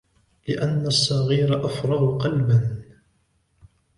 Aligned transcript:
لِأَنَّ 0.47 0.85
الصَّغِيرَ 0.87 1.65
أَفْرَغُ 1.65 2.17
قَلْبًا 2.17 2.81